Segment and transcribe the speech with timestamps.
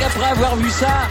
[0.00, 1.08] avoir vu ça,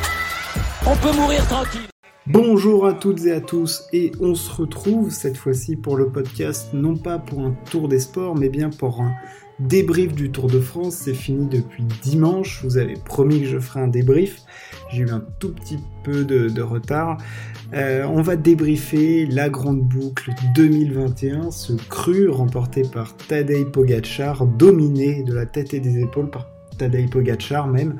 [0.87, 1.87] on peut mourir tranquille.
[2.25, 6.69] Bonjour à toutes et à tous et on se retrouve cette fois-ci pour le podcast
[6.73, 9.11] non pas pour un tour des sports mais bien pour un
[9.59, 10.95] débrief du Tour de France.
[10.95, 14.41] C'est fini depuis dimanche, vous avais promis que je ferais un débrief,
[14.89, 17.17] j'ai eu un tout petit peu de, retard.
[17.73, 25.23] Euh, on va débriefer la grande boucle 2021, ce cru remporté par Tadej Pogacar, dominé
[25.23, 26.47] de la tête et des épaules par
[26.79, 27.99] Tadej Pogacar même.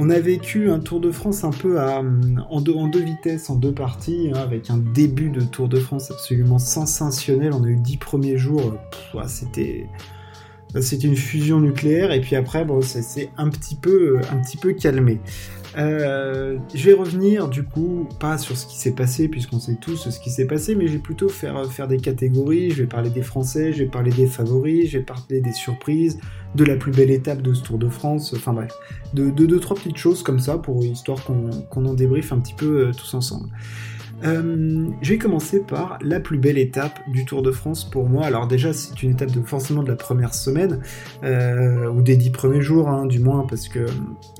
[0.00, 4.30] On a vécu un Tour de France un peu en, deux, vitesses, en deux parties,
[4.32, 7.52] hein, avec un début de Tour de France absolument sensationnel.
[7.52, 8.74] On a eu dix premiers jours,
[9.26, 9.88] c'était
[10.80, 14.56] c'était une fusion nucléaire et puis après bon ça s'est un petit peu un petit
[14.56, 15.18] peu calmé.
[15.76, 20.08] Euh, je vais revenir du coup pas sur ce qui s'est passé puisqu'on sait tous
[20.08, 22.70] ce qui s'est passé, mais je vais plutôt faire faire des catégories.
[22.70, 26.18] Je vais parler des Français, je vais parler des favoris, je vais parler des surprises,
[26.54, 28.32] de la plus belle étape de ce Tour de France.
[28.36, 28.72] Enfin bref,
[29.14, 32.88] de deux trois petites choses comme ça pour histoire qu'on en débriefe un petit peu
[32.88, 33.48] euh, tous ensemble.
[34.24, 38.26] Euh, je vais commencer par la plus belle étape du Tour de France pour moi.
[38.26, 40.80] Alors déjà, c'est une étape de, forcément de la première semaine,
[41.22, 43.86] euh, ou des dix premiers jours, hein, du moins, parce que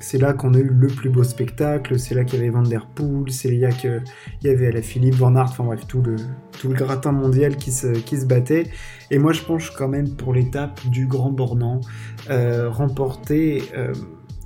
[0.00, 2.62] c'est là qu'on a eu le plus beau spectacle, c'est là qu'il y avait Van
[2.62, 4.02] Der Poel, c'est là qu'il
[4.42, 6.16] y avait la Philippe Van Aert, enfin bref, tout le,
[6.58, 8.66] tout le gratin mondial qui se, qui se battait.
[9.10, 11.80] Et moi, je penche quand même pour l'étape du Grand Bornand,
[12.30, 13.62] euh, remportée,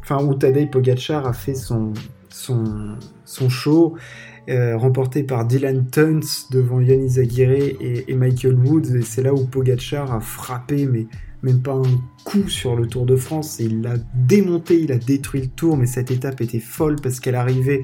[0.02, 1.94] enfin, où Tadej Pogacar a fait son,
[2.28, 3.96] son, son show.
[4.48, 8.96] Euh, remporté par Dylan Tuns devant Yannis Aguirre et, Michael Woods.
[8.96, 11.06] Et c'est là où Pogachar a frappé, mais
[11.44, 13.58] même pas un coup sur le Tour de France.
[13.60, 15.76] Il l'a démonté, il a détruit le Tour.
[15.76, 17.82] Mais cette étape était folle parce qu'elle arrivait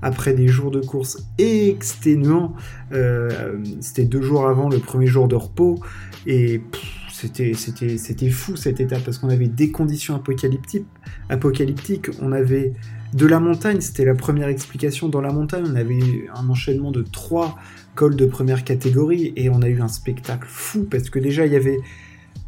[0.00, 2.54] après des jours de course exténuants.
[2.92, 5.80] Euh, c'était deux jours avant le premier jour de repos.
[6.26, 6.62] Et
[7.10, 10.86] c'était fou cette étape parce qu'on avait des conditions apocalyptiques.
[11.28, 12.72] apocalyptiques on avait
[13.12, 15.08] de la montagne, c'était la première explication.
[15.08, 17.56] Dans la montagne, on avait un enchaînement de trois
[17.94, 21.52] cols de première catégorie et on a eu un spectacle fou parce que déjà il
[21.52, 21.80] y avait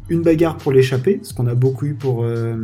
[0.09, 2.55] une bagarre pour l'échappée, ce qu'on a beaucoup eu pour, euh,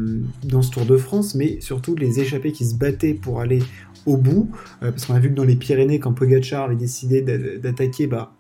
[0.44, 3.62] dans ce Tour de France, mais surtout les échappés qui se battaient pour aller
[4.06, 4.50] au bout,
[4.84, 8.34] euh, parce qu'on a vu que dans les Pyrénées, quand Pogacar avait décidé d'attaquer, bah,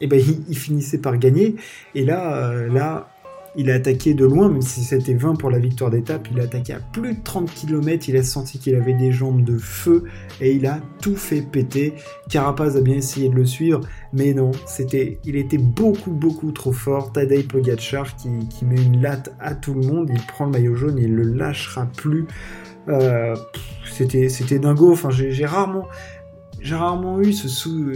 [0.00, 1.54] et eh ben, il, finissait par gagner.
[1.94, 3.08] Et là, euh, là,
[3.54, 6.44] il a attaqué de loin, même si c'était 20 pour la victoire d'étape, il a
[6.44, 10.04] attaqué à plus de 30 km, il a senti qu'il avait des jambes de feu
[10.40, 11.94] et il a tout fait péter.
[12.30, 13.80] Carapaz a bien essayé de le suivre,
[14.12, 17.12] mais non, c'était, il était beaucoup beaucoup trop fort.
[17.12, 18.28] Tadej Pogacar qui,
[18.64, 21.86] met une latte à tout le monde, il prend le maillot jaune, il le lâchera
[21.96, 22.26] plus.
[22.88, 23.36] Euh,
[23.90, 24.92] c'était c'était dingo.
[24.92, 25.86] Enfin, j'ai rarement
[26.62, 27.92] j'ai rarement eu ce sou...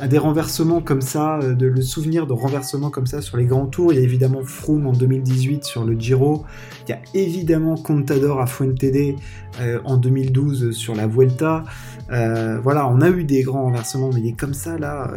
[0.00, 3.46] un, des renversements comme ça, euh, de, le souvenir de renversements comme ça sur les
[3.46, 3.92] grands tours.
[3.92, 6.44] Il y a évidemment Froome en 2018 sur le Giro.
[6.86, 9.16] Il y a évidemment Contador à Fuentede
[9.60, 11.62] euh, en 2012 sur la Vuelta.
[12.10, 15.14] Euh, voilà, on a eu des grands renversements, mais des comme ça là,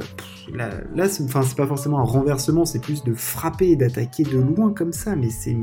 [0.54, 4.38] là, là c'est, enfin, pas forcément un renversement, c'est plus de frapper et d'attaquer de
[4.38, 5.16] loin comme ça.
[5.16, 5.56] Mais c'est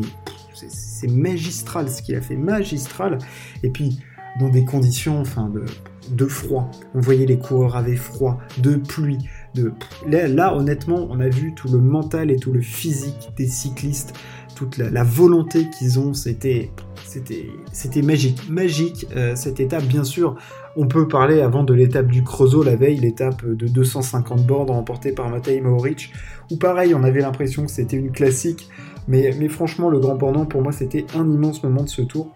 [1.08, 3.18] magistral ce qu'il a fait, magistral.
[3.62, 4.00] Et puis
[4.40, 5.64] dans des conditions, enfin de
[6.10, 6.70] de froid.
[6.94, 9.18] On voyait les coureurs avaient froid, de pluie.
[9.54, 9.72] De...
[10.06, 14.14] Là, honnêtement, on a vu tout le mental et tout le physique des cyclistes,
[14.54, 16.14] toute la, volonté qu'ils ont.
[16.14, 16.70] C'était,
[17.04, 19.84] c'était, c'était magique, magique euh, cette étape.
[19.84, 20.36] Bien sûr,
[20.76, 25.12] on peut parler avant de l'étape du Creusot la veille, l'étape de 250 bornes remportée
[25.12, 26.12] par Matej Mohoric,
[26.50, 28.68] où pareil, on avait l'impression que c'était une classique.
[29.08, 32.32] Mais, mais franchement, le Grand Bornand, pour moi, c'était un immense moment de ce tour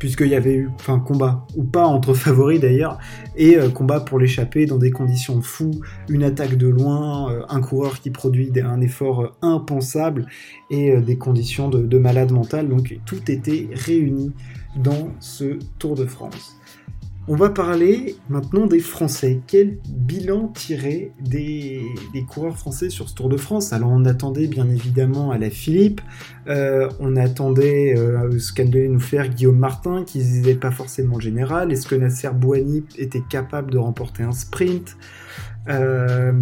[0.00, 2.98] puisqu'il y avait eu, enfin, combat, ou pas entre favoris d'ailleurs,
[3.36, 7.60] et euh, combat pour l'échapper dans des conditions fous, une attaque de loin, euh, un
[7.60, 10.26] coureur qui produit un effort euh, impensable,
[10.70, 14.32] et des conditions de malade mental, donc tout était réuni
[14.76, 16.59] dans ce Tour de France.
[17.32, 19.38] On va parler maintenant des Français.
[19.46, 21.80] Quel bilan tirer des,
[22.28, 23.72] coureurs français sur ce Tour de France?
[23.72, 26.00] Alors on attendait bien évidemment à la Philippe,
[26.48, 31.20] euh, on attendait euh, ce qu'allait nous faire Guillaume Martin, qui disait pas forcément le
[31.20, 31.70] général.
[31.70, 34.96] Est-ce que Nasser Bouani était capable de remporter un sprint?
[35.68, 36.32] Euh,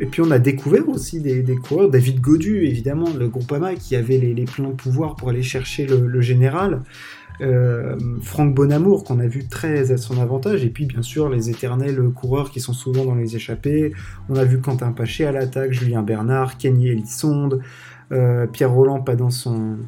[0.00, 4.18] et puis on a découvert aussi des, coureurs, David Godu évidemment, le Groupama qui avait
[4.18, 6.82] les pleins pouvoirs pour aller chercher le général.
[7.40, 11.50] Euh, Franck Bonamour qu'on a vu très à son avantage et puis bien sûr les
[11.50, 13.92] éternels coureurs qui sont souvent dans les échappées.
[14.28, 17.60] On a vu Quentin Paché à l'attaque Julien Bernard Kenny Elisonde
[18.12, 19.78] euh, Pierre Roland pas dans son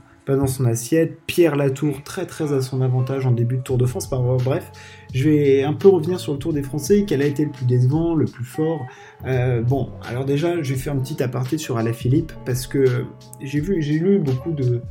[0.64, 1.19] assiette.
[1.26, 4.10] Pierre Latour très très à son avantage en début de Tour de France.
[4.10, 4.72] Bref
[5.14, 7.04] je vais un peu revenir sur le Tour des Français.
[7.06, 8.84] Quel a été le plus décevant le plus fort?
[9.25, 13.04] Euh, bon alors déjà je vais faire un petit aparté sur Alaphilippe parce que
[13.40, 14.82] j'ai vu j'ai lu beaucoup de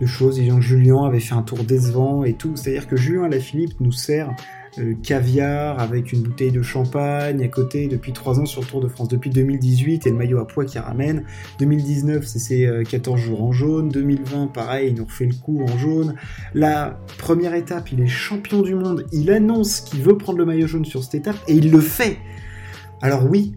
[0.00, 0.36] de choses.
[0.36, 2.56] Disons que Julien avait fait un tour décevant et tout.
[2.56, 4.34] C'est-à-dire que Julien Philippe nous sert
[4.78, 8.80] euh, caviar avec une bouteille de champagne à côté depuis 3 ans sur le Tour
[8.80, 9.08] de France.
[9.08, 11.24] Depuis 2018, et le maillot à poids qui ramène.
[11.58, 13.90] 2019, c'est ses 14 euh, jours en jaune.
[13.90, 16.14] 2020, pareil, il nous refait le coup en jaune.
[16.54, 19.06] La première étape, il est champion du monde.
[19.12, 22.18] Il annonce qu'il veut prendre le maillot jaune sur cette étape et il le fait.
[23.02, 23.54] Alors oui,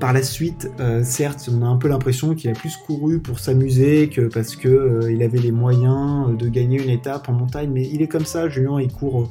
[0.00, 3.38] par la suite, euh, certes, on a un peu l'impression qu'il a plus couru pour
[3.38, 7.86] s'amuser que parce que il avait les moyens de gagner une étape en montagne, mais
[7.86, 9.30] il est comme ça, Julien, il court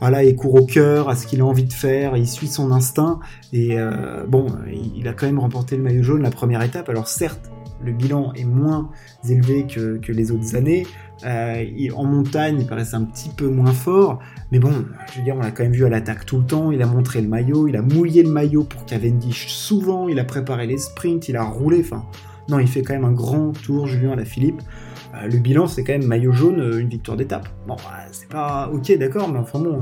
[0.00, 2.72] voilà, il court au cœur, à ce qu'il a envie de faire, il suit son
[2.72, 3.20] instinct.
[3.52, 4.46] Et euh, bon,
[4.96, 6.88] il a quand même remporté le maillot jaune la première étape.
[6.88, 7.50] Alors certes,
[7.82, 8.90] le bilan est moins
[9.28, 10.86] élevé que, les autres années.
[11.24, 14.20] Euh, en montagne, il paraissait un petit peu moins fort.
[14.52, 14.72] Mais bon,
[15.12, 16.72] je veux dire, on l'a quand même vu à l'attaque tout le temps.
[16.72, 20.08] Il a montré le maillot, il a mouillé le maillot pour Cavendish souvent.
[20.08, 21.80] Il a préparé les sprints, il a roulé.
[21.80, 22.04] Enfin,
[22.48, 24.60] non, il fait quand même un grand tour, Julien à la Philippe.
[25.14, 27.48] Euh, le bilan, c'est quand même maillot jaune, euh, une victoire d'étape.
[27.66, 29.80] Bon, bah, c'est pas ok, d'accord, mais enfin bon,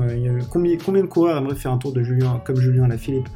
[0.49, 3.29] combien, combien, de coureurs aimeraient faire un tour de Julien comme Julien Philippe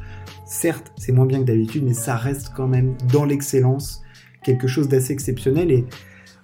[0.44, 4.02] Certes, c'est moins bien que d'habitude, mais ça reste quand même dans l'excellence
[4.42, 5.70] quelque chose d'assez exceptionnel.
[5.70, 5.84] Et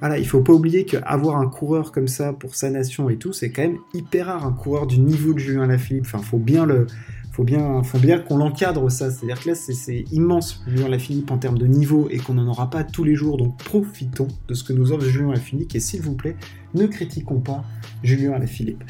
[0.00, 3.32] voilà, il faut pas oublier qu'avoir un coureur comme ça pour sa nation et tout,
[3.32, 6.04] c'est quand même hyper rare, un coureur du niveau de Julien Lafilippe.
[6.06, 6.86] Enfin, faut bien le,
[7.34, 9.10] faut bien, faut bien qu'on l'encadre ça.
[9.10, 12.70] C'est-à-dire que là, c'est immense, Julien Lafilippe, en termes de niveau, et qu'on n'en aura
[12.70, 13.38] pas tous les jours.
[13.38, 16.36] Donc profitons de ce que nous offre Julien Lafilippe, et s'il vous plaît,
[16.74, 17.64] ne critiquons pas
[18.02, 18.84] Julien Lafilippe.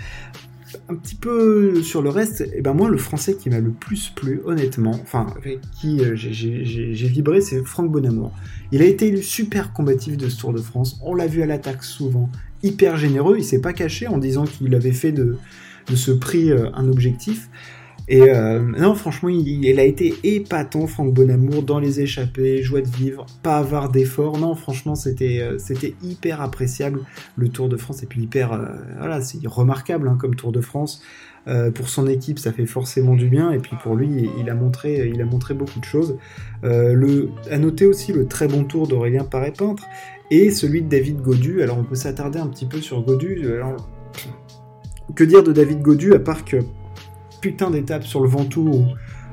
[0.88, 3.70] Un petit peu sur le reste, et eh ben moi, le français qui m'a le
[3.70, 8.32] plus plu, honnêtement, enfin, avec qui euh, j'ai vibré, c'est Franck Bonamour.
[8.72, 11.00] Il a été super combatif de ce Tour de France.
[11.02, 12.28] On l'a vu à l'attaque souvent,
[12.62, 13.36] hyper généreux.
[13.38, 15.36] Il s'est pas caché en disant qu'il avait fait de,
[15.88, 17.48] de ce prix euh, un objectif.
[18.06, 22.88] Et euh, non, franchement, il, a été épatant, Franck Bonamour, dans les échappées, joie de
[22.88, 24.38] vivre, pas avoir d'efforts.
[24.38, 27.00] Non, franchement, c'était euh, c'était hyper appréciable
[27.36, 28.66] le Tour de France et puis hyper euh,
[28.98, 31.02] voilà, c'est remarquable hein, comme Tour de France.
[31.74, 35.08] pour son équipe, ça fait forcément du bien et puis pour lui, il a montré
[35.08, 36.16] il a montré beaucoup de choses.
[36.62, 39.86] le à noter aussi le très bon tour d'Aurélien Paré-Peintre
[40.30, 41.62] et celui de David Godu.
[41.62, 43.46] Alors on peut s'attarder un petit peu sur Godu.
[43.52, 43.76] Alors,
[45.14, 46.58] que dire de David Godu à part que
[47.44, 48.84] putain d'étape sur le Ventoux où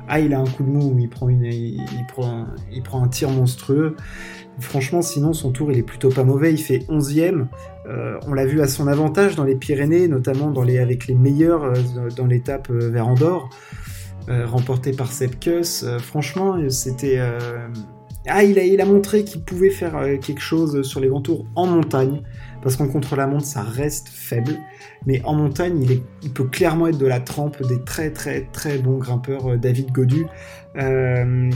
[0.10, 1.80] ah, il a un coup de mou, il prend, une, il,
[2.10, 3.96] prend, un, il prend un tir monstrueux.
[4.60, 6.52] Franchement, sinon, son tour, il est plutôt pas mauvais.
[6.52, 7.46] Il fait 11ème.
[7.88, 11.16] Euh, on l'a vu à son avantage dans les Pyrénées, notamment dans les, avec les
[11.16, 11.74] meilleurs euh,
[12.18, 13.50] dans l'étape euh, vers Andorre,
[14.28, 15.86] remportée par Sepkus.
[16.00, 17.22] franchement, c'était.
[18.28, 22.22] Ah, il a, montré qu'il pouvait faire quelque chose sur les Ventours en montagne
[22.62, 24.58] parce qu'en contre-la-montre, ça reste faible.
[25.06, 25.86] Mais en montagne,
[26.22, 29.92] il, peut clairement être de la trempe des très très très bons grimpeurs euh, David
[29.92, 30.28] Godu.
[30.78, 31.50] Euh,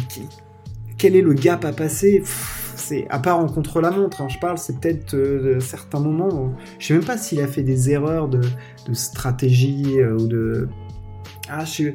[0.98, 2.24] quel est le gap à passer?
[2.26, 6.54] C'est à part en contre-la-montre, hein, je parle, c'est peut-être euh, certains moments.
[6.80, 8.42] je sais même pas s'il a fait des erreurs de,
[8.94, 10.68] stratégie ou de.
[11.50, 11.92] Ah, je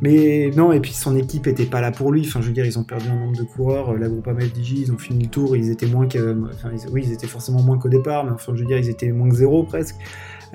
[0.00, 2.22] mais non, et puis son équipe était pas là pour lui.
[2.26, 3.94] Enfin, je veux dire, ils ont perdu un nombre de coureurs.
[3.94, 5.56] La groupe Digi, ils ont fini le tour.
[5.56, 6.36] Ils étaient moins que.
[6.52, 9.10] Enfin, oui, ils étaient forcément moins qu'au départ, mais enfin, je veux dire, ils étaient
[9.12, 9.96] moins que zéro presque.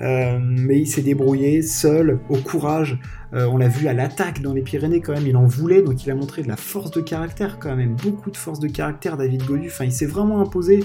[0.00, 2.98] Euh, mais il s'est débrouillé seul, au courage.
[3.34, 6.04] Euh, on l'a vu à l'attaque dans les Pyrénées quand même, il en voulait, donc
[6.04, 9.16] il a montré de la force de caractère quand même, beaucoup de force de caractère
[9.16, 9.68] David Godu.
[9.68, 10.84] Enfin, il s'est vraiment imposé, euh,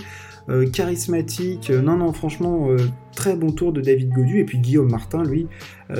[0.71, 1.69] charismatique.
[1.69, 2.69] non, non, franchement,
[3.15, 4.39] très bon tour de David Godu.
[4.39, 5.47] Et puis Guillaume Martin, lui,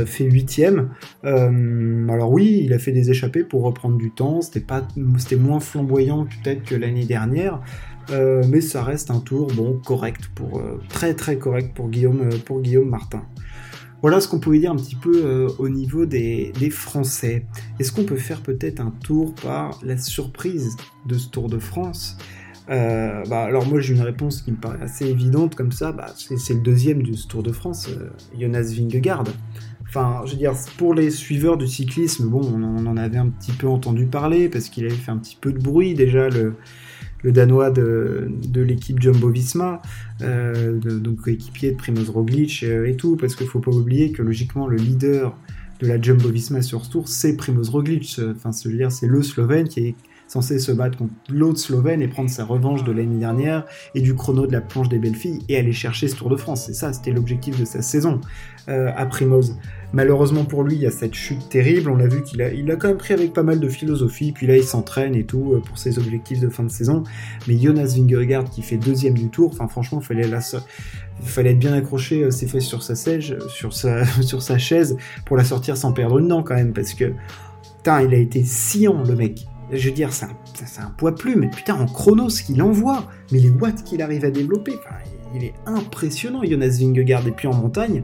[0.05, 0.89] fait huitième.
[1.23, 4.41] alors oui, il a fait des échappées pour reprendre du temps.
[4.41, 4.87] C'était pas,
[5.17, 7.61] c'était moins flamboyant peut-être que l'année dernière.
[8.11, 12.21] Euh, mais ça reste un tour bon correct pour euh, très très correct pour Guillaume
[12.21, 13.23] euh, pour Guillaume Martin.
[14.01, 17.47] Voilà ce qu'on pouvait dire un petit peu au niveau des, Français.
[17.79, 20.77] Est-ce qu'on peut faire peut-être un tour par la surprise
[21.07, 22.15] de ce Tour de France?
[22.67, 26.53] Bah, alors moi j'ai une réponse qui me paraît assez évidente comme ça, bah, c'est
[26.53, 27.89] le deuxième du Tour de France,
[28.37, 29.23] Jonas Vingegaard.
[29.87, 33.53] Enfin, je veux dire, pour les suiveurs du cyclisme, bon, on, en avait un petit
[33.53, 36.55] peu entendu parler parce qu'il avait fait un petit peu de bruit déjà le,
[37.23, 39.81] Danois de, l'équipe Jumbo-Visma,
[40.21, 44.21] euh, donc équipier de Primoz Roglic euh, et tout, parce qu'il faut pas oublier que
[44.21, 45.35] logiquement le leader
[45.79, 48.19] de la Jumbo-Visma sur ce tour, c'est Primoz Roglic.
[48.35, 49.95] Enfin, c'est c'est le Slovène qui est
[50.27, 53.65] censé se battre contre l'autre Slovène et prendre sa revanche de l'année dernière
[53.95, 56.35] et du chrono de la planche des belles filles et aller chercher ce Tour de
[56.35, 56.65] France.
[56.65, 58.21] C'est ça, c'était l'objectif de sa saison
[58.69, 59.55] euh, à Primoz.
[59.93, 61.89] Malheureusement pour lui, il y a cette chute terrible.
[61.89, 64.33] On l'a vu qu'il a, il a quand même pris avec pas mal de philosophie.
[64.33, 67.03] Puis là, il s'entraîne et tout euh, pour ses objectifs de fin de saison.
[67.47, 70.41] Mais Jonas Vingegaard qui fait deuxième du tour, enfin franchement, fallait, la,
[71.21, 74.97] fallait être bien accroché euh, ses fesses sur sa, sèche, sur, sa, sur sa chaise
[75.25, 76.73] pour la sortir sans perdre une dent quand même.
[76.73, 77.13] Parce que,
[77.77, 79.47] putain, il a été sciant le mec.
[79.71, 83.05] Je veux dire, c'est un, un, poids plus, mais putain, en chrono, ce qu'il envoie,
[83.31, 84.73] mais les watts qu'il arrive à développer,
[85.35, 87.27] il est impressionnant, Jonas Vingegaard.
[87.27, 88.03] Et puis en montagne,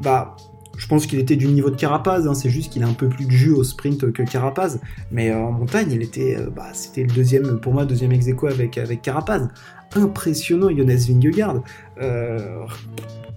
[0.00, 0.36] bah,
[0.76, 2.34] je pense qu'il était du niveau de Carapaz, hein.
[2.34, 4.80] c'est juste qu'il a un peu plus de jus au sprint que Carapaz.
[5.10, 8.26] Mais euh, en montagne, il était, euh, bah, c'était le deuxième, pour moi, deuxième ex
[8.48, 9.48] avec, avec Carapaz.
[9.94, 11.62] Impressionnant, Jonas Vingegaard.
[12.00, 12.64] Euh,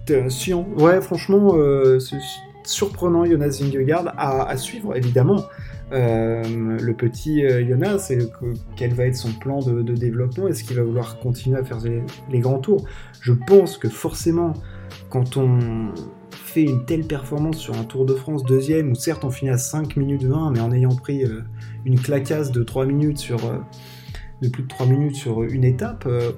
[0.08, 1.54] ouais, franchement,
[2.00, 2.16] c'est
[2.64, 5.44] surprenant, Jonas Vingegaard, à, suivre, évidemment.
[5.92, 8.12] Le petit Jonas,
[8.76, 10.48] quel va être son plan de, développement?
[10.48, 11.78] Est-ce qu'il va vouloir continuer à faire
[12.30, 12.84] les, grands tours?
[13.20, 14.54] Je pense que forcément,
[15.10, 15.92] quand on,
[16.62, 19.96] une telle performance sur un Tour de France deuxième, où certes on finit à 5
[19.96, 21.42] minutes 20, mais en ayant pris euh,
[21.84, 23.58] une clacasse de 3 minutes sur, euh,
[24.42, 26.32] de plus de 3 minutes sur une étape, euh,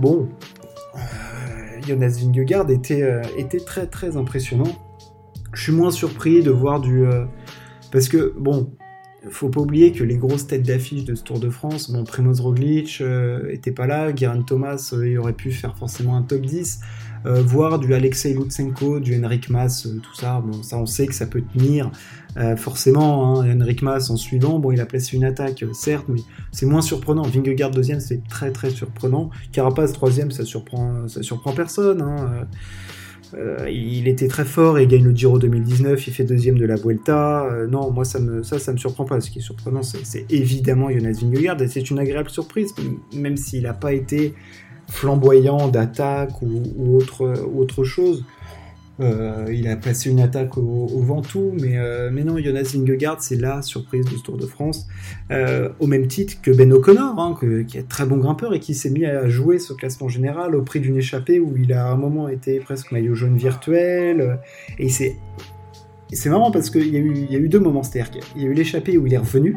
[0.00, 0.28] bon,
[1.86, 4.72] Jonas Vingegaard était, était très très impressionnant.
[5.52, 7.04] Je suis moins surpris de voir du...
[7.96, 8.70] parce que, bon,
[9.30, 12.40] faut pas oublier que les grosses têtes d'affiche de ce Tour de France, bon, Primoz
[12.40, 13.02] Roglic
[13.48, 16.80] était pas là, Geraint Thomas, il aurait pu faire forcément un top 10.
[17.26, 21.06] Euh, voir du Alexei Lutsenko, du Henrik Mas, euh, tout ça, bon, ça on sait
[21.06, 21.90] que ça peut tenir.
[22.36, 26.20] Euh, forcément, hein, Henrik Mas en suivant, bon, il a placé une attaque, certes, mais
[26.52, 27.22] c'est moins surprenant.
[27.22, 29.30] Vingegaard deuxième, c'est très très surprenant.
[29.50, 32.00] Carapaz troisième, ça surprend, ça surprend personne.
[32.00, 32.46] Hein.
[33.68, 36.76] Il était très fort et il gagne le Giro 2019, il fait deuxième de la
[36.76, 37.48] Vuelta.
[37.68, 39.20] non, moi ça me, ça, me surprend pas.
[39.20, 42.74] Ce qui est surprenant, c'est évidemment Jonas Vingegaard et c'est une agréable surprise,
[43.14, 44.34] même s'il n'a pas été
[44.88, 48.24] flamboyant d'attaque ou, autre, autre chose.
[49.00, 53.36] Euh, il a placé une attaque au, Ventoux, mais, euh, mais non, Jonas Vingegaard, c'est
[53.36, 54.86] la surprise du Tour de France,
[55.30, 57.36] euh, au même titre que Ben O'Connor, hein,
[57.66, 60.62] qui est très bon grimpeur et qui s'est mis à jouer ce classement général au
[60.62, 64.38] prix d'une échappée où il a à un moment été presque maillot jaune virtuel,
[64.78, 65.16] et c'est
[66.12, 68.46] c'est marrant parce qu'il y, a eu, y a eu deux moments, c'est-à-dire qu'il y
[68.46, 69.56] a eu l'échappée où il est revenu,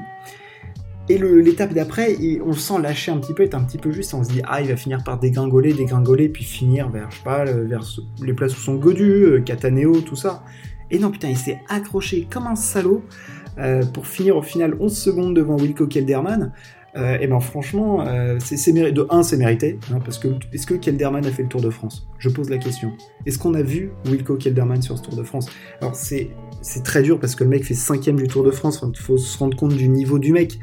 [1.10, 4.24] et l'étape d'après, on sent lâcher un petit peu, être un petit peu juste, on
[4.24, 7.46] se dit, ah, il va finir par dégringoler, dégringoler, puis finir vers, je sais pas,
[7.46, 7.82] vers
[8.22, 10.44] les places où sont Godu, euh, Cataneo, tout ça.
[10.92, 13.04] Et non, putain, il s'est accroché comme un salaud
[13.58, 16.54] euh, pour finir au final 11 secondes devant Wilco Kelderman.
[16.96, 18.06] Euh, et ben franchement,
[18.40, 21.62] c'est de 1, c'est mérité, hein, parce que est-ce que Kelderman a fait le Tour
[21.62, 22.08] de France?
[22.20, 22.94] Je pose la question.
[23.26, 25.50] Est-ce qu'on a vu Wilco Kelderman sur ce Tour de France?
[25.82, 26.30] Alors c'est
[26.84, 29.38] très dur parce que le mec fait cinquième du Tour de France, il faut se
[29.38, 30.60] rendre compte du niveau du mec.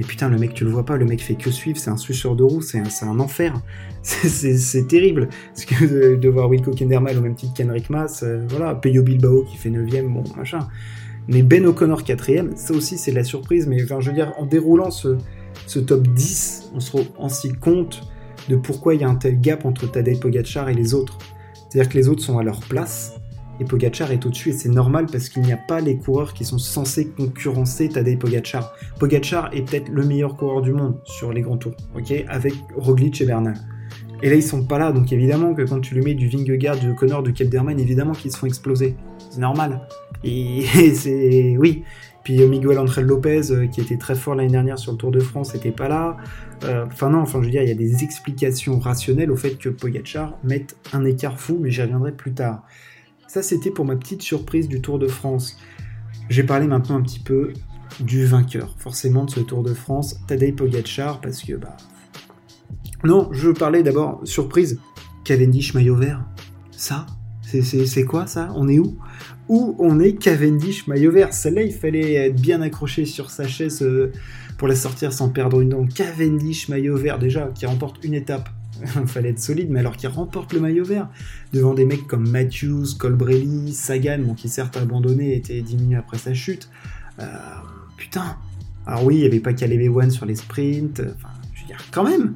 [0.00, 1.98] Et putain, le mec, tu le vois pas, le mec fait que suivre, c'est un
[1.98, 3.60] suceur de roue, c'est un, enfer.
[4.02, 5.28] C'est terrible.
[5.48, 9.44] Parce que de, voir Wilco Kenderman au même titre qu'Henrik Mas, euh, voilà, Peyo Bilbao
[9.44, 10.68] qui fait 9ème, bon, machin.
[11.28, 14.90] Mais Ben O'Connor 4ème, ça aussi c'est la surprise, mais je veux dire, en déroulant
[14.90, 15.18] ce,
[15.78, 18.08] top 10, on se rend si compte
[18.48, 21.18] de pourquoi il y a un tel gap entre Tadej Pogacar et les autres.
[21.68, 23.19] C'est-à-dire que les autres sont à leur place,
[23.60, 26.44] et Pogachar est au-dessus et c'est normal parce qu'il n'y a pas les coureurs qui
[26.44, 28.74] sont censés concurrencer Tadej Pogachar.
[28.98, 33.20] Pogachar est peut-être le meilleur coureur du monde sur les grands tours, ok, avec Roglic
[33.20, 33.54] et Bernal.
[34.22, 36.78] Et là ils sont pas là, donc évidemment que quand tu lui mets du Vingegaard,
[36.78, 38.96] du Connor, du Kelderman, évidemment qu'ils se font exploser.
[39.30, 39.86] C'est normal.
[40.24, 40.62] Et,
[40.94, 41.84] c'est oui.
[42.24, 45.20] Puis Miguel Angel Lopez, euh, qui était très fort l'année dernière sur le Tour de
[45.20, 46.18] France, n'était pas là.
[46.64, 49.56] Euh, enfin non, enfin je veux dire, il y a des explications rationnelles au fait
[49.56, 52.62] que Pogachar mette un écart fou, mais j'y reviendrai plus tard.
[53.32, 55.56] Ça, c'était pour ma petite surprise du Tour de France.
[56.30, 57.52] J'ai parlé maintenant un petit peu
[58.00, 61.76] du vainqueur, forcément, de ce Tour de France, Tadej Pogacar, parce que, bah...
[63.04, 64.80] Non, je parlais d'abord, surprise,
[65.22, 66.24] Cavendish maillot vert.
[66.72, 67.06] Ça
[67.42, 68.52] C'est quoi ça?
[68.56, 68.98] On est où?
[69.48, 71.32] Où on est Cavendish maillot vert?
[71.32, 74.10] Celle-là, il fallait être bien accroché sur sa chaise euh,
[74.58, 75.86] pour la sortir sans perdre une dent.
[75.86, 78.48] Cavendish maillot vert, déjà, qui remporte une étape
[79.06, 81.08] fallait être solide, mais alors qu'il remporte le maillot vert
[81.52, 86.18] devant des mecs comme Matthews, Colbrelli, Sagan, qui certes a abandonné et était diminué après
[86.18, 86.70] sa chute.
[87.18, 87.26] Euh,
[87.96, 88.36] putain.
[88.86, 91.00] Alors oui, il n'y avait pas Caleb One sur les sprints.
[91.00, 92.34] Enfin, je veux dire, quand même.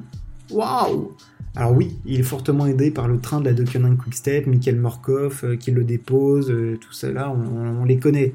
[0.51, 1.13] Waouh.
[1.57, 5.43] Alors oui, il est fortement aidé par le train de la Deceuninck Quickstep, Michael Morkov
[5.45, 8.35] euh, qui le dépose, euh, tout ça là, on, les connaît.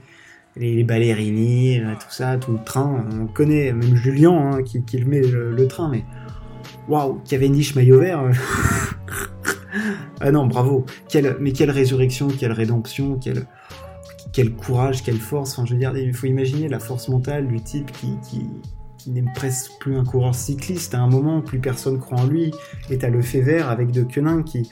[0.55, 3.71] Les, Ballerini, tout ça, tout le train, on connaît.
[3.71, 6.03] Même Julien hein, qui, le met le train, mais
[6.89, 8.21] waouh, Cavendish maillot vert.
[8.21, 8.31] Euh.
[10.19, 10.85] ah non, bravo.
[11.39, 13.19] mais quelle résurrection, quelle rédemption,
[14.33, 15.59] quel, courage, quelle force.
[15.65, 19.95] Je veux il faut imaginer la force mentale du type qui, qui, n'est presque plus
[19.95, 20.93] un coureur cycliste.
[20.93, 22.51] À un moment, plus personne croit en lui.
[22.89, 24.69] Et t'as le fait vert avec De Quenin qui,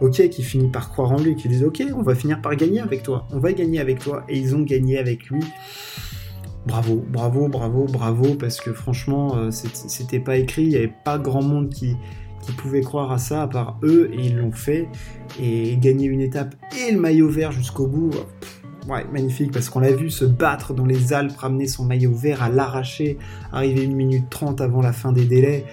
[0.00, 2.80] ok, qui finit par croire en lui, qui dit, ok, on va finir par gagner
[2.80, 3.26] avec toi.
[3.32, 4.24] On va gagner avec toi.
[4.28, 5.40] Et ils ont gagné avec lui
[6.66, 11.18] bravo, bravo, bravo, bravo, parce que franchement, euh, c'était pas écrit, il n'y avait pas
[11.18, 11.96] grand monde qui,
[12.58, 14.88] pouvait croire à ça, à part eux, et ils l'ont fait,
[15.40, 18.10] et gagner une étape et le maillot vert jusqu'au bout,
[18.88, 22.44] ouais, magnifique, parce qu'on l'a vu se battre dans les Alpes, ramener son maillot vert
[22.44, 23.18] à l'arracher,
[23.52, 25.64] arriver une minute trente avant la fin des délais,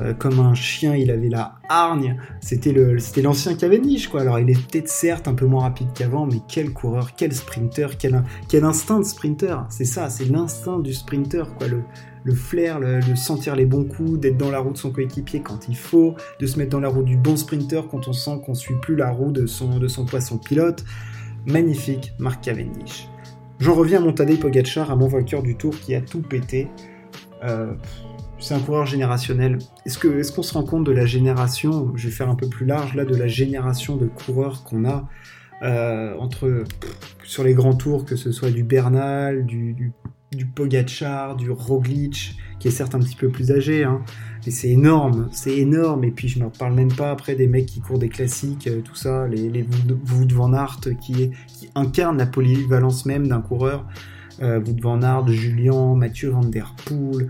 [0.00, 2.16] euh, comme un chien, il avait la hargne.
[2.40, 4.20] C'était le, c'était l'ancien Cavendish, quoi.
[4.20, 7.96] Alors, il est peut-être certes un peu moins rapide qu'avant, mais quel coureur, quel sprinter,
[7.98, 9.66] quel, quel instinct de sprinter.
[9.70, 11.68] C'est ça, c'est l'instinct du sprinter, quoi.
[11.68, 11.82] Le,
[12.24, 15.68] le flair, le, sentir les bons coups, d'être dans la roue de son coéquipier quand
[15.68, 18.54] il faut, de se mettre dans la roue du bon sprinter quand on sent qu'on
[18.54, 20.84] suit plus la roue de son, de son poisson pilote.
[21.46, 23.08] Magnifique, Marc Cavendish.
[23.60, 26.68] J'en reviens à mon Tadej Pogacar, à mon vainqueur du tour qui a tout pété.
[27.42, 27.72] Euh,
[28.40, 29.58] c'est un coureur générationnel.
[29.84, 32.94] Est-ce qu'on se rend compte de la génération, je vais faire un peu plus large
[32.94, 35.08] là, de la génération de coureurs qu'on a
[35.62, 36.64] euh, entre
[37.24, 39.92] sur les grands tours, que ce soit du Bernal, du, du,
[40.32, 44.02] du Pogacar, du Roglic, qui est certes un petit peu plus âgé, hein,
[44.46, 46.04] mais c'est énorme, c'est énorme.
[46.04, 48.80] Et puis je ne parle même pas après des mecs qui courent des classiques, euh,
[48.80, 49.66] tout ça, les, les
[50.12, 53.84] Wood van Aert qui, qui incarnent la polyvalence même d'un coureur.
[54.40, 57.28] Euh, Wood van Aert, Julien, Mathieu Van Der Poel,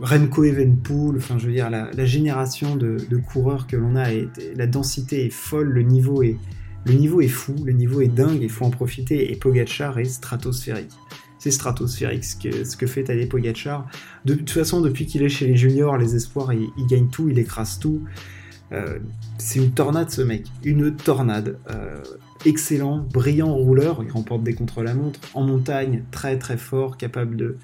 [0.00, 4.06] Remco Evenpool, enfin je veux dire, la, génération de, coureurs que l'on a,
[4.56, 6.36] la densité est folle, le niveau est,
[6.86, 10.06] le niveau est fou, le niveau est dingue, il faut en profiter, et Pogachar est
[10.06, 10.92] stratosphérique.
[11.38, 13.88] C'est stratosphérique ce que, ce que fait Tadej Pogachar.
[14.24, 17.38] De, toute façon, depuis qu'il est chez les juniors, les espoirs, il, gagne tout, il
[17.38, 18.02] écrase tout.
[18.72, 18.98] Euh,
[19.38, 21.58] c'est une tornade ce mec, une tornade.
[21.70, 22.02] Euh,
[22.46, 27.56] excellent, brillant rouleur, il remporte des contre-la-montre, en montagne, très très fort, capable de,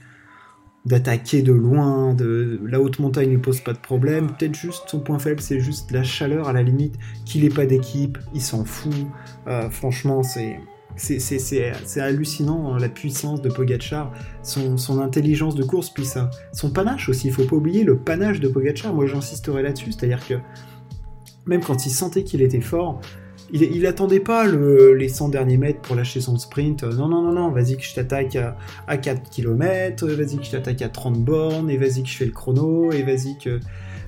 [0.86, 4.28] d'attaquer de loin, de la haute montagne ne pose pas de problème.
[4.28, 6.94] Peut-être juste son point faible, c'est juste la chaleur à la limite.
[7.24, 8.94] Qu'il n'ait pas d'équipe, il s'en fout.
[9.48, 10.58] Euh, franchement, c'est
[10.96, 14.12] c'est hallucinant hein, la puissance de Pogachar,
[14.42, 17.26] son, son, intelligence de course, puis ça, son panache aussi.
[17.26, 18.94] Il faut pas oublier le panache de Pogachar.
[18.94, 20.34] Moi, j'insisterai là-dessus, c'est-à-dire que
[21.46, 23.00] même quand il sentait qu'il était fort,
[23.52, 26.84] il, il attendait pas les 100 derniers mètres pour lâcher son sprint.
[26.84, 28.36] Non, non, non, non, vas-y que je t'attaque
[28.86, 32.24] à, 4 km, vas-y que je t'attaque à 30 bornes, et vas-y que je fais
[32.26, 33.60] le chrono, et vas-y que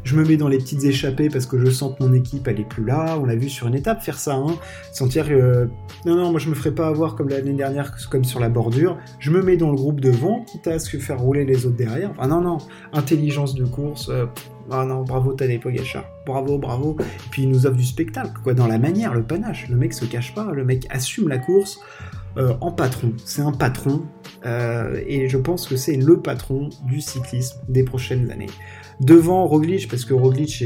[0.05, 2.61] je me mets dans les petites échappées parce que je sens que mon équipe elle
[2.61, 3.19] est plus là.
[3.21, 4.57] On l'a vu sur une étape faire ça, hein.
[4.93, 5.69] sentir que
[6.07, 8.97] non non moi je me ferai pas avoir comme l'année dernière comme sur la bordure.
[9.19, 11.77] Je me mets dans le groupe devant, quitte à ce que faire rouler les autres
[11.77, 12.11] derrière.
[12.13, 12.59] Enfin non non,
[12.93, 14.09] intelligence de course.
[14.09, 14.27] Euh,
[14.71, 16.05] ah non, bravo Tadej Pogacar.
[16.27, 16.97] Bravo, bravo.
[17.01, 19.69] Et puis il nous offre du spectacle, quoi, dans la manière, le panache.
[19.69, 21.81] Le mec se cache pas, le mec assume la course
[22.37, 23.13] euh, en patron.
[23.25, 24.03] C'est un patron.
[24.47, 28.51] Euh, et je pense que c'est le patron du cyclisme des prochaines années.
[29.01, 30.63] Devant Roglic, parce que Roglic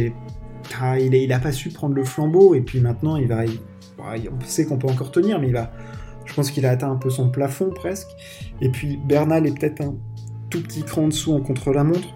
[0.81, 3.45] ah, il, est, il a pas su prendre le flambeau, et puis maintenant il va.
[3.99, 5.71] on sait qu'on peut encore tenir, mais il va.
[6.25, 8.09] Je pense qu'il a atteint un peu son plafond presque.
[8.61, 9.95] Et puis Bernal est peut-être un
[10.51, 12.09] tout petit cran en dessous en contre-la-montre.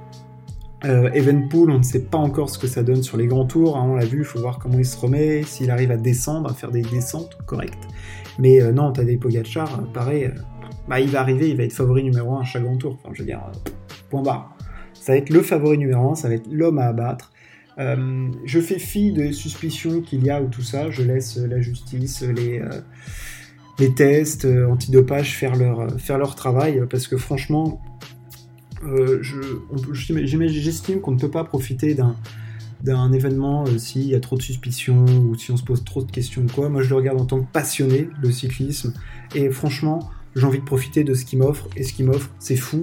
[0.86, 3.76] Euh, Evenpool, on ne sait pas encore ce que ça donne sur les grands tours,
[3.76, 6.48] hein, on l'a vu, il faut voir comment il se remet, s'il arrive à descendre,
[6.48, 7.88] à faire des descentes correctes.
[8.38, 10.30] Mais euh, non, t'as des Pogachar, euh, pareil,
[10.86, 13.12] bah, il va arriver, il va être favori numéro 1 à chaque grand tour, enfin
[13.14, 13.40] je veux dire,
[14.10, 14.56] point barre.
[14.94, 17.32] Ça va être le favori numéro 1, ça va être l'homme à abattre.
[17.78, 22.22] je fais fi des suspicions qu'il y a ou tout ça, je laisse la justice,
[22.22, 22.62] les,
[23.78, 27.80] les tests antidopage faire leur, faire leur travail, parce que franchement,
[28.86, 29.22] euh,
[29.92, 32.16] j'estime qu'on ne peut pas profiter d'un
[32.82, 36.02] d'un événement euh, s'il y a trop de suspicions ou si on se pose trop
[36.02, 36.68] de questions ou quoi.
[36.68, 38.92] Moi, je le regarde en tant que passionné, le cyclisme.
[39.34, 41.68] Et franchement, j'ai envie de profiter de ce qu'il m'offre.
[41.76, 42.82] Et ce qu'il m'offre, c'est fou.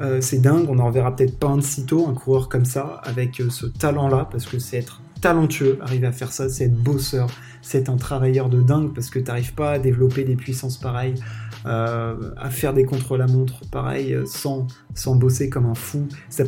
[0.00, 0.66] Euh, c'est dingue.
[0.68, 4.28] On n'en reverra peut-être pas un de sitôt, un coureur comme ça, avec ce talent-là,
[4.30, 7.30] parce que c'est être talentueux, arriver à faire ça, c'est être bosseur,
[7.62, 10.76] c'est être un travailleur de dingue, parce que tu n'arrives pas à développer des puissances
[10.76, 11.22] pareilles, euh,
[11.64, 16.08] à faire des contre-la-montre pareil, euh, sans, sans bosser comme un fou.
[16.28, 16.44] Sa,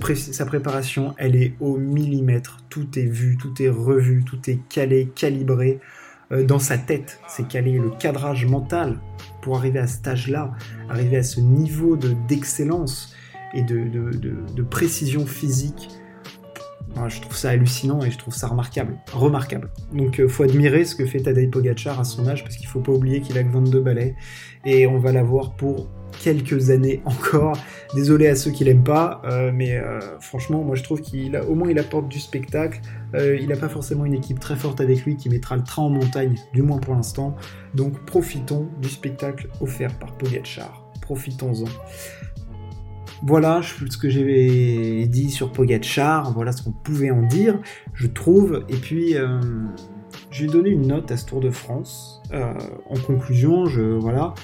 [0.47, 2.59] préparation, elle est au millimètre.
[2.69, 5.81] Tout est vu, tout est revu, tout est calé, calibré.
[6.33, 8.99] Euh, dans sa tête, c'est calé le cadrage mental
[9.43, 10.53] pour arriver à cet âge-là,
[10.91, 11.97] arriver à ce niveau
[12.29, 13.15] d'excellence
[13.55, 14.11] et de, de,
[14.55, 15.89] de précision physique
[17.09, 18.97] je trouve ça hallucinant et je trouve ça remarquable.
[19.13, 19.71] Remarquable.
[19.93, 22.81] Donc il faut admirer ce que fait Tadej Pogacar à son âge parce qu'il faut
[22.81, 24.15] pas oublier qu'il a que 22 balais
[24.65, 25.89] et on va l'avoir pour
[26.23, 27.57] quelques années encore.
[27.95, 31.45] Désolé à ceux qui l'aiment pas, euh, mais euh, franchement, moi je trouve qu'il a,
[31.45, 32.81] au moins il apporte du spectacle.
[33.15, 35.83] Euh, il n'a pas forcément une équipe très forte avec lui qui mettra le train
[35.83, 37.37] en montagne, du moins pour l'instant.
[37.75, 40.91] Donc profitons du spectacle offert par Pogacar.
[41.01, 41.69] Profitons-en.
[43.23, 47.59] Voilà ce que j'ai dit sur Pogacar, voilà ce qu'on pouvait en dire,
[47.95, 48.65] je trouve.
[48.69, 49.41] Et puis, euh,
[50.31, 52.23] j'ai donné une note à ce Tour de France.
[52.33, 52.53] Euh,
[52.91, 54.35] en conclusion, je, voilà,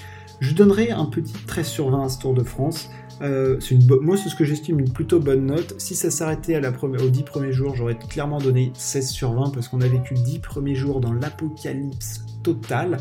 [0.40, 2.90] je donnerai un petit 13 sur 20 à ce Tour de France.
[3.20, 5.74] Euh, une moi, c'est ce que j'estime une plutôt bonne note.
[5.78, 9.80] Si ça s'arrêtait aux 10 premiers jours, j'aurais clairement donné 16 sur 20 parce qu'on
[9.80, 12.98] a vécu 10 premiers jours dans l'apocalypse total,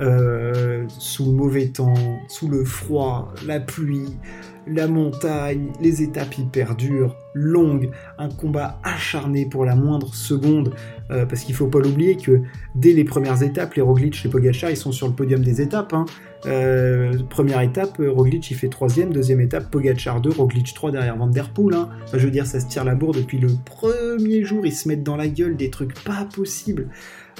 [0.00, 1.94] euh, sous le mauvais temps,
[2.28, 4.18] sous le froid, la pluie,
[4.66, 10.74] la montagne, les étapes hyper dures, longues, un combat acharné pour la moindre seconde,
[11.10, 12.42] euh, parce qu'il faut pas l'oublier que
[12.74, 15.92] dès les premières étapes, les Roglic et Pogacar, ils sont sur le podium des étapes.
[15.94, 16.04] Hein.
[16.46, 21.28] Euh, première étape, Roglic il fait troisième, deuxième étape, Pogacar 2, Roglic 3 derrière Van
[21.28, 21.76] Der Poel.
[21.76, 21.88] Hein.
[22.12, 25.04] je veux dire, ça se tire la bourre depuis le premier jour, ils se mettent
[25.04, 26.88] dans la gueule des trucs pas possibles.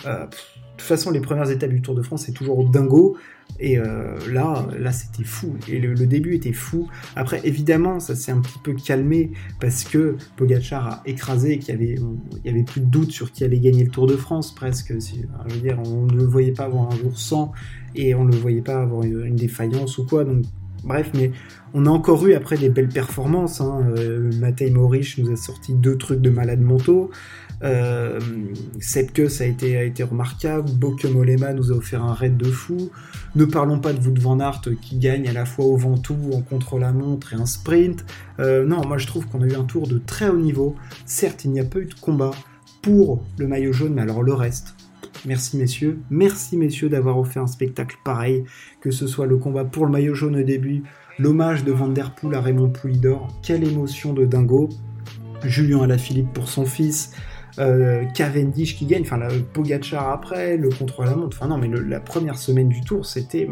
[0.07, 0.31] Euh, de
[0.77, 3.17] toute façon, les premières étapes du Tour de France, c'est toujours dingo.
[3.61, 5.55] Et euh, là, là c'était fou.
[5.69, 6.89] Et le, début était fou.
[7.17, 11.75] Après, évidemment, ça s'est un petit peu calmé parce que Pogachar a écrasé, qu'il
[12.45, 14.93] y avait, plus de doute sur qui allait gagner le Tour de France presque.
[14.99, 17.53] Je veux dire, on ne le voyait pas avoir un jour sans
[17.95, 20.25] et on ne le voyait pas avoir une défaillance ou quoi.
[20.25, 20.45] Donc,
[20.85, 21.33] bref, mais
[21.75, 23.61] on a encore eu après des belles performances.
[23.61, 23.87] Hein.
[23.97, 24.31] Euh,
[25.19, 27.11] nous a sorti deux trucs de malade mentaux.
[27.63, 28.19] Euh,
[28.81, 30.71] Sepkus a été, a été remarquable.
[31.13, 32.91] Molema nous a offert un raid de fou.
[33.37, 36.41] Ne parlons pas de Wout van Aert qui gagne à la fois au Ventoux, en
[36.41, 38.05] contre-la-montre et un sprint.
[38.41, 40.77] Euh, non, moi je trouve qu'on a eu un tour de très haut niveau.
[41.07, 42.33] Certes, il n'y a pas eu de combat
[42.83, 44.75] pour le maillot jaune, mais alors le reste,
[45.25, 46.01] Merci messieurs.
[46.11, 48.45] Merci messieurs d'avoir offert un spectacle pareil,
[48.81, 50.83] que ce soit le combat pour le maillot jaune au début,
[51.19, 54.69] l'hommage de Van Der Poel à Raymond Poulidor, quelle émotion de dingo.
[55.45, 57.13] Julien Alaphilippe pour son fils,
[57.59, 61.37] euh, Cavendish qui gagne, enfin la Pogachar après, le contrôle à la montre.
[61.41, 63.49] Enfin non, mais la première semaine du tour, c'était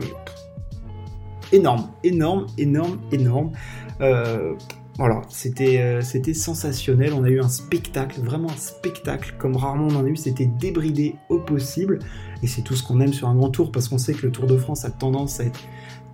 [1.52, 3.52] énorme, énorme, énorme, énorme.
[4.00, 4.54] Euh,
[4.98, 7.12] voilà, c'était euh, c'était sensationnel.
[7.14, 10.16] On a eu un spectacle, vraiment un spectacle comme rarement on en a eu.
[10.16, 12.00] C'était débridé au possible.
[12.42, 14.32] Et c'est tout ce qu'on aime sur un grand tour parce qu'on sait que le
[14.32, 15.60] Tour de France a tendance à être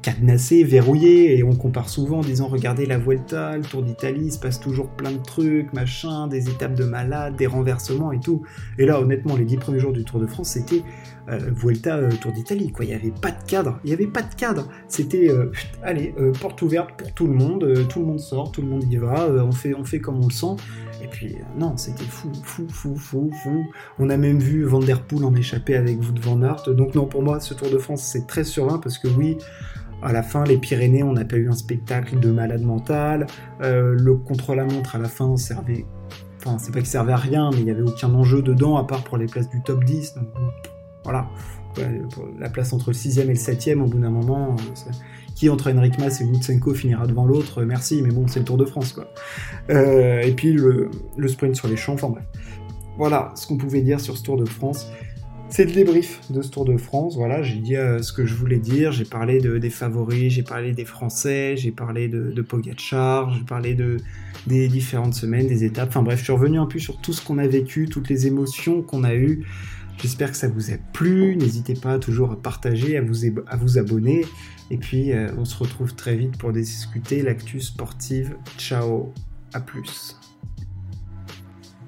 [0.03, 4.33] cadenassé, verrouillé, et on compare souvent en disant regardez la Vuelta, le Tour d'Italie, il
[4.33, 8.43] se passe toujours plein de trucs, machin, des étapes de malade, des renversements et tout.
[8.79, 10.83] Et là, honnêtement, les dix premiers jours du Tour de France, c'était
[11.29, 12.85] euh, Vuelta, euh, Tour d'Italie, quoi.
[12.85, 14.69] Il n'y avait pas de cadre, il n'y avait pas de cadre.
[14.87, 15.51] C'était, euh,
[15.83, 18.97] allez, porte ouverte pour tout le monde, tout le monde sort, tout le monde y
[18.97, 20.62] va, on, fait, on fait comme on le sent.
[21.03, 23.65] Et puis, non, c'était fou, fou, fou, fou, fou.
[23.99, 26.75] On a même vu Van en échapper avec Wout van Aert.
[26.75, 29.39] Donc non, pour moi, ce Tour de France, c'est très sur 20 parce que oui,
[30.03, 33.27] à la fin, les Pyrénées, on n'a pas eu un spectacle de malade mental.
[33.63, 35.87] Euh, le contre-la-montre, à la fin, servait.
[36.39, 38.87] Enfin, c'est pas qu'il servait à rien, mais il n'y avait aucun enjeu dedans, à
[38.87, 40.15] part pour les places du top 10.
[40.15, 40.27] Donc,
[41.07, 41.29] voilà.
[42.38, 44.57] La place entre le 6 et le 7 au bout d'un moment,
[45.37, 48.57] qui entre Enric Mas et Lutsenko finira devant l'autre, merci, mais bon, c'est le Tour
[48.57, 49.12] de France, quoi.
[49.71, 50.90] Euh, et puis le,
[51.29, 52.25] sprint sur les champs, enfin bref.
[52.97, 54.90] Voilà ce qu'on pouvait dire sur ce Tour de France.
[55.51, 57.16] C'est le débrief de ce Tour de France.
[57.16, 58.90] Voilà, j'ai dit euh, ce que je voulais dire.
[58.90, 63.45] J'ai parlé de, des favoris, j'ai parlé des Français, j'ai parlé de, de Pogacar, j'ai
[63.45, 63.99] parlé de,
[64.47, 65.90] des différentes semaines, des étapes.
[65.90, 68.27] Enfin bref, je suis revenu un peu sur tout ce qu'on a vécu, toutes les
[68.27, 69.45] émotions qu'on a eues.
[69.99, 71.37] J'espère que ça vous a plu.
[71.37, 74.25] N'hésitez pas toujours à partager, à vous, abonner.
[74.71, 78.37] Et puis, euh, on se retrouve très vite pour discuter l'actu sportive.
[78.59, 79.13] Ciao,
[79.53, 80.17] à plus.